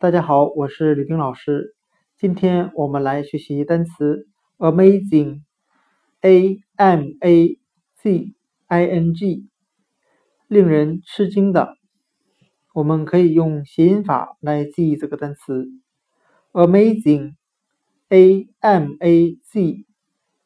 [0.00, 1.74] 大家好，我是吕冰老师。
[2.16, 4.26] 今天我们来学习单词
[4.56, 5.42] amazing，a
[6.74, 7.58] m a
[7.98, 8.32] z
[8.66, 9.46] i n g，
[10.48, 11.76] 令人吃惊的。
[12.72, 15.68] 我们可以用谐音法来记忆这个单词
[16.54, 19.84] amazing，a m a z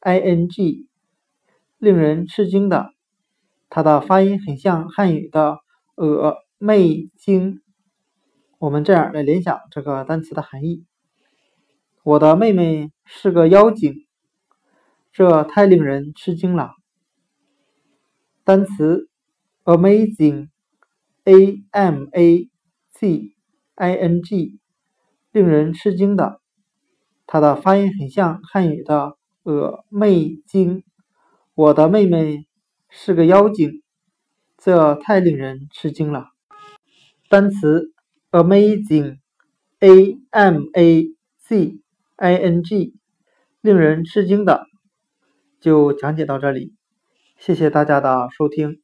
[0.00, 0.88] i n g，
[1.78, 2.88] 令人吃惊的。
[3.70, 5.58] 它的发音很像汉语的
[5.94, 7.60] “呃魅惊”。
[8.58, 10.84] 我们这样来联想这个单词的含义：
[12.02, 14.06] 我的妹妹是个妖精，
[15.12, 16.72] 这太令人吃惊了。
[18.44, 19.08] 单词
[19.64, 22.48] amazing，a m a
[22.90, 23.34] z
[23.74, 24.60] i n g，
[25.32, 26.40] 令人吃惊的。
[27.26, 30.84] 它的发音很像汉语的“呃魅精”。
[31.54, 32.46] 我的妹妹
[32.88, 33.82] 是个妖精，
[34.56, 36.28] 这太令人吃惊了。
[37.28, 37.90] 单词。
[38.34, 39.18] Amazing,
[39.78, 41.06] a m a
[41.38, 41.78] z
[42.16, 42.92] i n g，
[43.60, 44.66] 令人吃惊的，
[45.60, 46.74] 就讲解到这里，
[47.38, 48.80] 谢谢大家的收听。